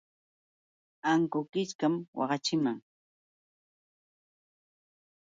Ankukichkam 1.11 1.93
waqaachiman. 2.17 2.77